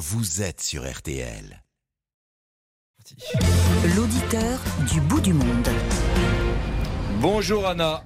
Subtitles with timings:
[0.00, 1.62] vous êtes sur RTL.
[3.94, 4.58] L'auditeur
[4.90, 5.68] du bout du monde.
[7.20, 8.02] Bonjour Anna.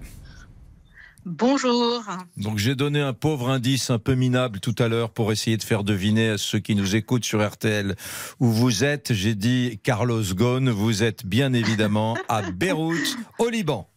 [1.24, 2.02] Bonjour.
[2.36, 5.62] Donc j'ai donné un pauvre indice un peu minable tout à l'heure pour essayer de
[5.62, 7.94] faire deviner à ceux qui nous écoutent sur RTL
[8.40, 9.12] où vous êtes.
[9.12, 13.88] J'ai dit Carlos Ghosn, vous êtes bien évidemment à Beyrouth, au Liban.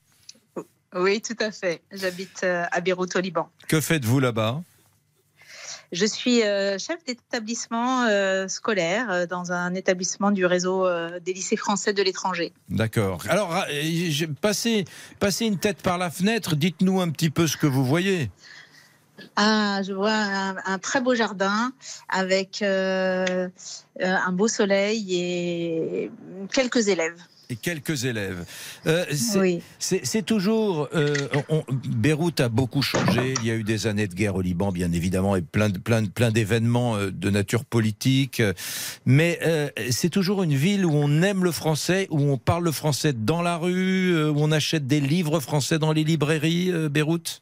[0.95, 1.81] Oui, tout à fait.
[1.91, 3.49] J'habite euh, à Beyrouth, au Liban.
[3.67, 4.61] Que faites-vous là-bas?
[5.91, 10.87] Je suis euh, chef d'établissement euh, scolaire euh, dans un établissement du réseau
[11.21, 12.53] des lycées français de l'étranger.
[12.69, 13.23] D'accord.
[13.29, 13.65] Alors,
[14.41, 14.85] passez,
[15.19, 18.29] passez une tête par la fenêtre, dites-nous un petit peu ce que vous voyez.
[19.35, 21.71] Ah, je vois un, un très beau jardin
[22.09, 23.49] avec euh,
[23.99, 26.11] un beau soleil et
[26.51, 27.19] quelques élèves.
[27.49, 28.45] Et quelques élèves.
[28.87, 29.61] Euh, c'est- Oui.
[30.25, 30.89] Toujours.
[30.93, 31.15] euh,
[31.47, 33.35] on- Beyrouth a beaucoup changé.
[33.41, 35.77] Il y a eu des années de guerre au Liban, bien évidemment, et plein, de-
[35.77, 38.41] plein, de- plein d'événements euh, de nature politique.
[39.05, 42.71] Mais euh, c'est toujours une ville où on aime le français, où on parle le
[42.73, 47.41] français dans la rue, où on achète des livres français dans les librairies, Beyrouth?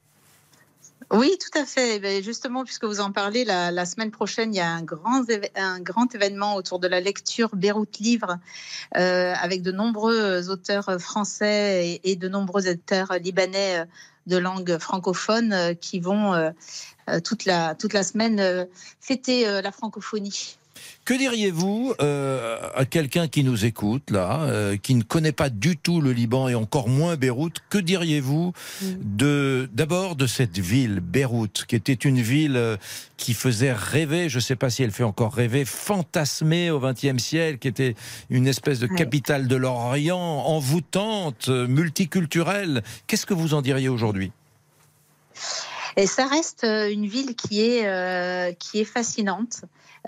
[1.11, 1.95] Oui, tout à fait.
[1.95, 6.16] Eh bien, Justement, puisque vous en parlez, la, semaine prochaine, il y a un grand,
[6.16, 8.38] événement autour de la lecture Beyrouth Livre,
[8.98, 13.86] euh, avec de nombreux auteurs français et, de nombreux auteurs libanais euh,
[14.28, 16.33] de langue francophone euh, qui vont
[17.23, 18.67] toute, la, toute la semaine
[19.00, 20.58] fêter la francophonie.
[21.06, 25.78] Que diriez-vous euh, à quelqu'un qui nous écoute là, euh, qui ne connaît pas du
[25.78, 31.66] tout le Liban et encore moins Beyrouth Que diriez-vous de d'abord de cette ville Beyrouth,
[31.67, 32.78] qui était une ville euh,
[33.17, 37.22] qui faisait rêver, je ne sais pas si elle fait encore rêver, fantasmée au XXe
[37.22, 37.95] siècle, qui était
[38.30, 42.84] une espèce de capitale de l'Orient, envoûtante, multiculturelle.
[43.08, 44.32] Qu'est-ce que vous en diriez aujourd'hui?
[45.98, 49.62] Et ça reste une ville qui est, euh, qui est fascinante,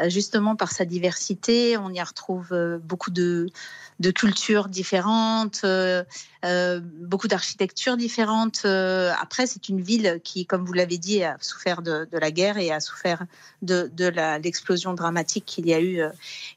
[0.08, 1.78] justement par sa diversité.
[1.78, 3.50] On y retrouve euh, beaucoup de,
[4.16, 6.03] cultures différentes, euh,
[6.45, 8.62] euh, beaucoup d'architectures différentes.
[8.66, 12.58] Euh, après, c'est une ville qui, comme vous l'avez dit, a souffert de, la guerre
[12.58, 13.25] et a souffert
[13.62, 14.08] de, de
[14.44, 16.09] l'explosion dramatique qu'il y a eu euh,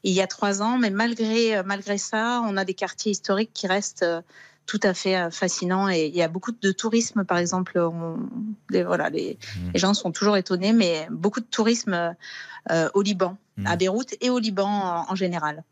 [0.03, 0.77] il y a trois ans.
[0.77, 4.21] Mais malgré, euh, malgré ça, on a des quartiers historiques qui restent euh,
[4.65, 7.77] tout à fait euh, fascinants et il y a beaucoup de tourisme, par exemple.
[7.79, 8.17] On,
[8.69, 9.71] les, voilà, les, Mhm.
[9.73, 12.15] les gens sont toujours étonnés, mais beaucoup de tourisme
[12.71, 13.67] euh, au Liban, Mhm.
[13.67, 15.63] à Beyrouth et au Liban en, en général.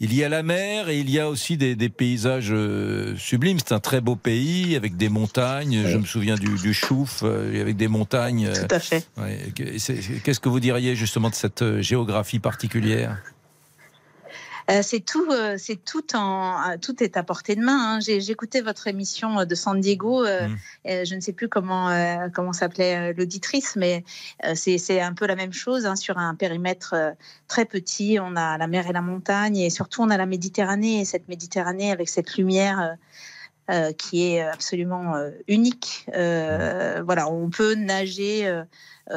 [0.00, 3.58] Il y a la mer et il y a aussi des, des paysages euh, sublimes.
[3.60, 5.84] C'est un très beau pays avec des montagnes.
[5.86, 8.50] Je me souviens du, du Chouf euh, avec des montagnes.
[8.52, 9.06] Tout à fait.
[9.18, 9.52] ouais.
[9.54, 13.22] Qu'est-ce que vous diriez justement de cette géographie particulière?
[14.80, 17.96] C'est tout, euh, c'est tout en, euh, tout est à portée de main.
[17.96, 18.00] hein.
[18.00, 20.24] J'écoutais votre émission euh, de San Diego.
[20.24, 20.56] euh, Mm.
[20.88, 24.04] euh, je ne sais plus comment euh, comment s'appelait euh, l'auditrice, mais
[24.46, 27.10] euh, c'est un peu la même chose hein, sur un périmètre euh,
[27.48, 28.18] très petit.
[28.20, 31.00] On a la mer et la montagne, et surtout on a la Méditerranée.
[31.00, 32.80] Et cette Méditerranée avec cette lumière.
[32.80, 32.94] euh,
[33.70, 36.06] euh, qui est absolument euh, unique.
[36.16, 38.64] Euh, voilà, on peut nager euh, euh,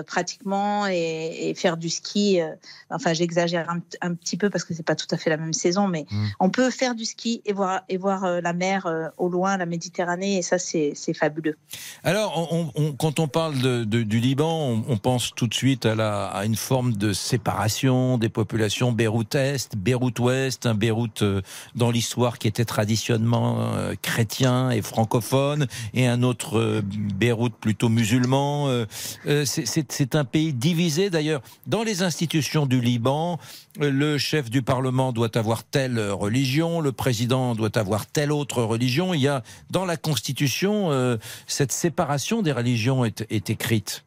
[0.05, 2.41] pratiquement et, et faire du ski.
[2.41, 2.49] euh,
[2.89, 5.53] enfin, j'exagère un, un petit peu parce que c'est pas tout à fait la même
[5.53, 6.25] saison, mais Mm.
[6.39, 9.57] on peut faire du ski et voir et voir euh, la mer euh, au loin,
[9.57, 11.57] la Méditerranée, et ça c'est fabuleux.
[12.03, 15.53] Alors, on- on- quand on parle de- de- du Liban, on, on pense tout de
[15.53, 21.41] suite à, la, à une forme de séparation des populations Beyrouth-Est, Beyrouth-Ouest, un Beyrouth euh,
[21.75, 27.89] dans l'histoire qui était traditionnellement euh, chrétien et francophone, et un autre euh, Beyrouth plutôt
[27.89, 28.67] musulman.
[28.69, 28.85] Euh,
[29.27, 31.41] euh, c'est- c'est un pays divisé d'ailleurs.
[31.67, 33.39] Dans les institutions du Liban,
[33.79, 39.13] le chef du Parlement doit avoir telle religion, le président doit avoir telle autre religion.
[39.13, 44.03] Il y a dans la Constitution euh, cette séparation des religions est, est écrite.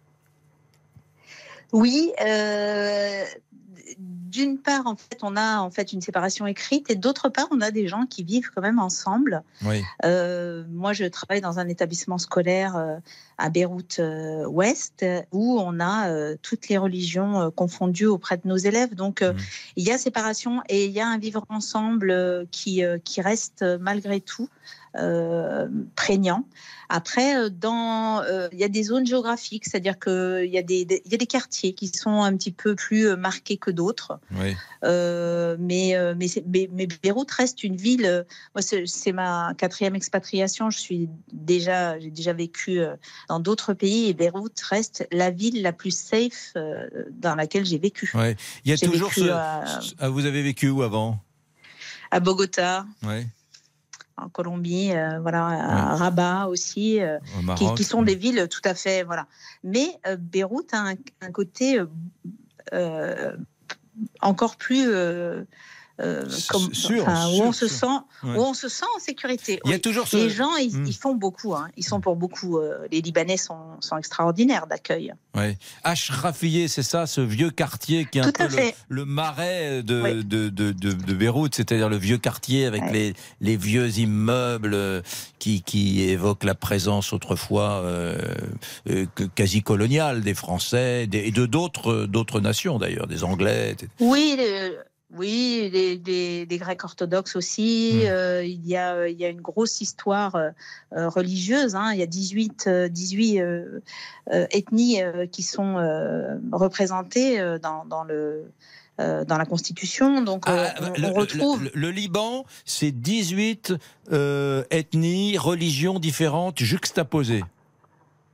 [1.73, 2.13] Oui.
[2.21, 3.25] euh,
[4.29, 7.61] d'une part, en fait, on a en fait une séparation écrite, et d'autre part, on
[7.61, 9.43] a des gens qui vivent quand même ensemble.
[9.65, 9.83] Oui.
[10.05, 12.97] Euh, moi, je travaille dans un établissement scolaire euh,
[13.39, 18.95] à Beyrouth euh, Ouest où on a toutes les religions confondues auprès de nos élèves.
[18.95, 19.37] Donc, Mhm.
[19.77, 24.21] il y a séparation et il y a un vivre ensemble qui, qui reste malgré
[24.21, 24.49] tout
[24.99, 26.45] euh, prégnant.
[26.91, 30.87] Après, euh, dans, euh, il y a des zones géographiques, c'est-à-dire qu'il y, a des-
[30.87, 34.19] des- il y a des quartiers qui sont un petit peu plus marqués que d'autres.
[34.33, 34.57] Oui.
[34.85, 38.25] Euh, mais, mais, mais, mais Beyrouth reste une ville.
[38.55, 40.71] moi, c'est ma quatrième expatriation.
[40.71, 42.81] Je suis déjà, j'ai déjà vécu
[43.29, 46.55] dans d'autres pays et Beyrouth reste la ville la plus safe
[47.11, 48.11] dans laquelle j'ai vécu.
[48.15, 48.35] Ouais.
[48.65, 49.29] Il y a toujours ce.
[49.29, 51.19] à- Ah, vous avez vécu où avant?
[52.11, 53.27] À Bogota, ouais.
[54.23, 57.01] En Colombie, euh, voilà, à Rabat aussi.
[57.01, 57.77] euh, Au qui, Maroc.
[57.77, 59.27] qui sont des villes tout à fait voilà.
[59.65, 61.81] Mais euh, Beyrouth a un, un côté
[64.21, 64.89] encore plus
[66.01, 67.87] euh, comme, sûr, enfin, où sûr, on se sent
[68.25, 68.37] Ouais.
[68.37, 69.61] où on se sent en sécurité.
[69.65, 70.17] Il y a toujours ce...
[70.17, 70.87] Les gens, ils, Mm.
[70.87, 71.55] ils font beaucoup.
[71.55, 71.69] hein.
[71.77, 72.59] Ils sont pour beaucoup.
[72.59, 75.13] euh, les Libanais sont, sont extraordinaires d'accueil.
[75.37, 75.57] Ouais.
[75.85, 78.49] Ashrafieh, c'est ça, ce vieux quartier qui est un Tout peu
[78.89, 80.25] le, marais de, Oui.
[80.25, 82.93] de, de, de, de Beyrouth, c'est-à-dire le vieux quartier avec Ouais.
[82.93, 85.03] les, les vieux immeubles euh,
[85.39, 88.17] qui, qui évoquent la présence autrefois euh,
[89.35, 93.71] quasi coloniale des Français des- et de d'autres d'autres nations d'ailleurs, des Anglais.
[93.73, 93.91] etc.
[94.01, 94.37] Oui,
[95.15, 98.03] oui, les Grecs orthodoxes aussi.
[98.05, 98.07] Mm.
[98.09, 100.51] Euh, il, y a, euh, il y a une grosse histoire euh,
[101.09, 101.75] religieuse.
[101.75, 101.93] hein.
[101.93, 103.81] Il y a 18, euh, 18 euh,
[104.33, 105.01] euh, ethnies
[105.33, 105.75] qui sont
[106.53, 108.51] représentées dans, dans le,
[109.01, 110.23] euh, dans la Constitution.
[110.23, 111.65] Donc, euh, Ah, on, le, on le- retrouve.
[111.65, 113.73] le- le Liban, c'est 18
[114.13, 117.45] euh, ethnies, religions différentes juxtaposées.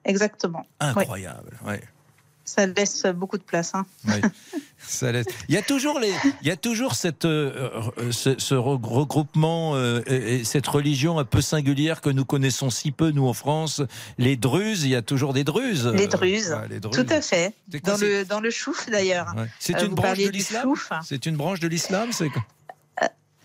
[0.04, 0.66] Exactement.
[0.80, 1.56] Incroyable.
[1.66, 1.80] ouais.
[2.44, 3.74] Ça laisse beaucoup de place.
[3.74, 3.86] hein.
[4.06, 4.20] Oui,
[4.78, 5.26] ça laisse.
[5.48, 6.12] Il y a toujours les,
[6.42, 10.66] il y a toujours cette, euh, euh, ce, ce re- regroupement euh, et, et cette
[10.66, 13.80] religion un peu singulière que nous connaissons si peu nous en France.
[14.18, 15.86] Les Druzes, il y a toujours des Druzes.
[15.94, 16.50] Les Druzes.
[16.50, 16.96] Ouais, les Druzes.
[17.06, 17.54] Tout à fait.
[17.82, 19.32] Dans le, dans le chouf d'ailleurs.
[19.36, 19.48] ouais.
[19.58, 20.74] C'est Euh, une branche de l'islam.
[21.04, 22.28] C'est une branche de l'islam, c'est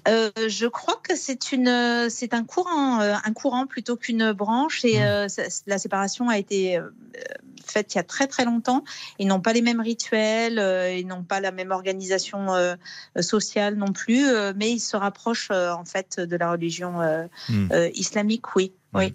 [0.07, 4.31] Euh, je crois que c'est une, euh, c'est un courant, euh, un courant plutôt qu'une
[4.31, 4.83] branche.
[4.85, 5.03] Et Mm.
[5.03, 6.79] euh, ça- la séparation a été
[7.69, 8.83] euh, faite il y a très très longtemps.
[9.19, 12.75] Ils n'ont pas les mêmes rituels, euh, ils n'ont pas la même organisation euh,
[13.21, 17.69] sociale non plus, euh, mais ils se rapprochent en fait de la religion euh, Mm.
[17.71, 19.13] euh, islamique, oui, oui.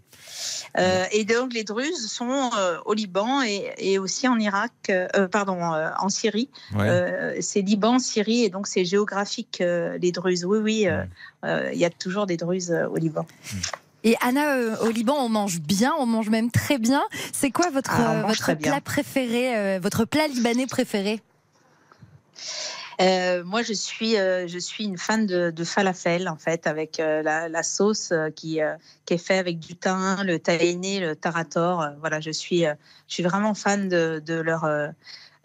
[0.78, 5.28] Euh, et donc les Druzes sont euh, au Liban et, et aussi en Irak, euh,
[5.28, 6.48] pardon, en Syrie.
[6.74, 7.38] Ouais.
[7.40, 10.44] C'est Liban, Syrie, et donc c'est géographique, les Druzes.
[10.44, 10.86] Oui, oui,
[11.44, 13.26] il y a toujours des Druzes au Liban.
[14.06, 17.02] Et Anna, euh, au Liban, on mange bien, on mange même très bien.
[17.32, 21.20] C'est quoi votre, Ah, euh, votre plat préféré, euh, votre plat libanais préféré
[23.00, 27.00] Euh, moi, je suis, euh, je suis une fan de, de falafel, en fait, avec
[27.00, 28.74] euh, la, la sauce euh, qui, euh,
[29.04, 31.82] qui est faite avec du thym, le tahini, le tarator.
[31.82, 32.74] Euh, voilà, je suis, euh,
[33.08, 34.64] je suis vraiment fan de, de leur.
[34.64, 34.88] euh,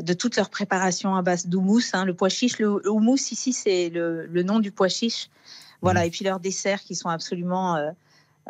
[0.03, 1.81] de toute leur préparation à base d'houmous.
[1.93, 2.05] hein.
[2.05, 5.29] Le pois chiche, le, le houmous ici, c'est le, le nom du pois chiche.
[5.81, 7.75] Voilà, et puis leurs desserts qui sont absolument.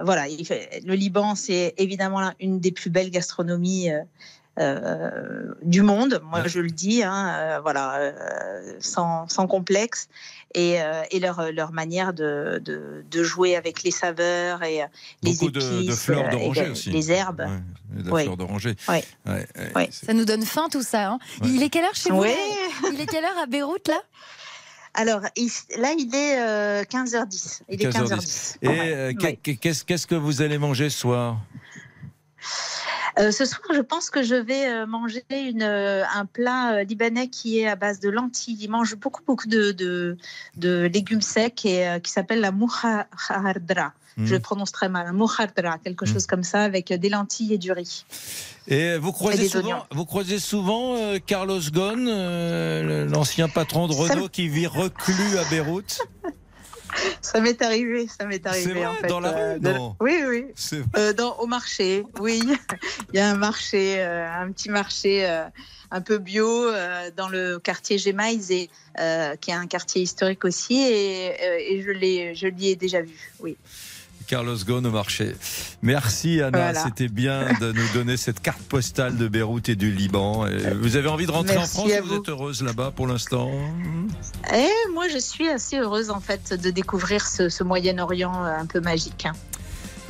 [0.04, 4.01] Voilà, il fait- le Liban, c'est évidemment une des plus belles gastronomies euh,
[4.60, 6.22] euh, du monde.
[6.24, 10.10] Moi, je le dis, hein, euh, voilà, euh, sans, sans complexe.
[10.56, 14.81] Et, euh, et leur, leur manière de, de, de jouer avec les saveurs et
[15.22, 16.90] les Beaucoup de, épices, de fleurs d'oranger et aussi.
[16.90, 17.46] les herbes.
[17.48, 18.24] Ouais, de Ouais.
[18.24, 18.75] fleurs d'oranger.
[18.88, 19.04] Ouais.
[19.28, 19.90] Ouais, ouais, Ouais.
[19.92, 21.10] c'est- Ça nous donne faim tout ça.
[21.12, 21.19] hein.
[21.42, 21.50] Ouais.
[21.50, 24.01] Il est quelle heure chez vous Il est quelle heure à Beyrouth là?
[25.00, 27.62] Alors il- là, il est euh, 15h10.
[27.69, 28.10] Il est 15h10.
[28.10, 28.57] 15h10.
[28.62, 29.13] Et euh,
[29.86, 31.38] qu'est-ce que vous allez manger ce soir?
[33.18, 37.60] Euh, ce soir, je pense que je vais euh, manger une, un plat libanais qui
[37.60, 38.57] est à base de lentilles.
[38.62, 40.18] Ils mangent beaucoup, beaucoup de, de,
[40.57, 43.94] de légumes secs et qui s'appelle la mouhardra.
[44.17, 44.25] Hmm.
[44.25, 46.13] Je le prononce très mal, mouhardra, quelque Hmm.
[46.13, 48.06] chose comme ça, avec euh, des lentilles et du riz.
[48.67, 49.83] Et vous croisez souvent, oignons.
[49.91, 55.38] vous croisez souvent euh, Carlos Ghosn, euh, l'ancien patron de Ça Renault qui vit reclus
[55.38, 56.00] à Beyrouth?
[57.21, 59.07] Ça m'est arrivé, ça m'est arrivé vrai, en fait.
[59.07, 59.59] dans la rue?
[59.61, 59.95] Non.
[60.00, 60.45] Oui, oui.
[60.97, 62.41] Euh, dans, au marché, oui.
[63.13, 65.25] Il y a un marché, euh, un petit marché
[65.91, 66.71] un peu bio
[67.15, 68.69] dans le quartier Gémaïs, et,
[69.39, 73.31] qui est un quartier historique aussi, et, et je l'ai, je l'y ai déjà vu.
[73.39, 73.55] Oui.
[74.29, 75.36] Carlos Ghosn au marché.
[75.81, 76.83] Merci Anna, Voilà.
[76.83, 80.45] c'était bien de nous donner cette carte postale de Beyrouth et du Liban.
[80.45, 82.21] Et vous avez envie de rentrer Merci en France Vous vous.
[82.21, 83.50] êtes heureuse là-bas pour l'instant?
[84.55, 88.65] Et moi, je suis assez heureuse en fait de découvrir ce, ce Moyen-Orient euh, un
[88.67, 89.25] peu magique.
[89.25, 89.33] hein.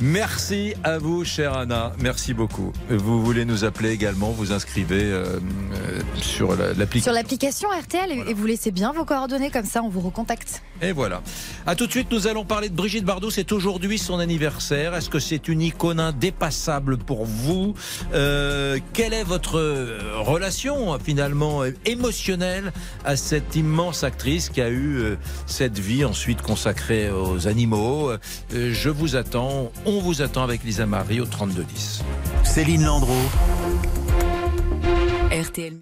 [0.02, 1.92] Merci à vous, chère Anna.
[1.98, 2.72] Merci beaucoup.
[2.88, 5.24] Vous voulez nous appeler également, vous inscrivez euh,
[5.74, 7.02] euh, sur la- l'application.
[7.02, 8.30] Sur l'application RTL et- Voilà.
[8.30, 10.62] et vous laissez bien vos coordonnées comme ça on vous recontacte.
[10.82, 11.22] Et voilà.
[11.66, 13.30] À tout de suite, nous allons parler de Brigitte Bardot.
[13.30, 14.94] C'est aujourd'hui son anniversaire.
[14.94, 17.74] Est-ce que c'est une icône indépassable pour vous?
[18.14, 22.72] Euh, Quelle est votre euh, relation finalement euh, émotionnelle
[23.04, 28.10] à cette immense actrice qui a eu euh, cette vie ensuite consacrée aux animaux?
[28.10, 28.18] Euh,
[28.72, 29.70] Je vous attends.
[29.84, 32.02] On vous attend avec Lisa Marie au 3210.
[32.44, 33.12] Céline Landreau.
[35.30, 35.74] RTL.